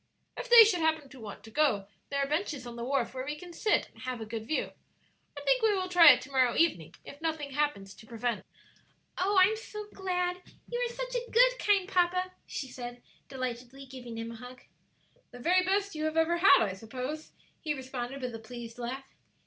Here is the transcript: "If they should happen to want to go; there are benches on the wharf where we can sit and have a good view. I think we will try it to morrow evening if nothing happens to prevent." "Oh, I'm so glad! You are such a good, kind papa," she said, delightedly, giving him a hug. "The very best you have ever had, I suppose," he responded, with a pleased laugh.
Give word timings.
"If 0.35 0.49
they 0.49 0.63
should 0.63 0.79
happen 0.79 1.09
to 1.09 1.19
want 1.19 1.43
to 1.43 1.51
go; 1.51 1.85
there 2.09 2.23
are 2.23 2.27
benches 2.27 2.65
on 2.65 2.75
the 2.75 2.83
wharf 2.83 3.13
where 3.13 3.23
we 3.23 3.35
can 3.35 3.53
sit 3.53 3.89
and 3.93 4.01
have 4.01 4.19
a 4.19 4.25
good 4.25 4.47
view. 4.47 4.71
I 5.37 5.41
think 5.41 5.61
we 5.61 5.75
will 5.75 5.89
try 5.89 6.11
it 6.11 6.21
to 6.21 6.31
morrow 6.31 6.55
evening 6.55 6.95
if 7.05 7.21
nothing 7.21 7.51
happens 7.51 7.93
to 7.93 8.07
prevent." 8.07 8.43
"Oh, 9.19 9.37
I'm 9.39 9.55
so 9.55 9.85
glad! 9.93 10.41
You 10.67 10.79
are 10.89 10.91
such 10.95 11.13
a 11.13 11.29
good, 11.29 11.59
kind 11.59 11.87
papa," 11.87 12.31
she 12.47 12.67
said, 12.67 13.03
delightedly, 13.29 13.85
giving 13.85 14.17
him 14.17 14.31
a 14.31 14.37
hug. 14.37 14.63
"The 15.29 15.37
very 15.37 15.63
best 15.63 15.93
you 15.93 16.05
have 16.05 16.17
ever 16.17 16.37
had, 16.37 16.63
I 16.63 16.73
suppose," 16.73 17.33
he 17.59 17.75
responded, 17.75 18.23
with 18.23 18.33
a 18.33 18.39
pleased 18.39 18.79
laugh. 18.79 19.05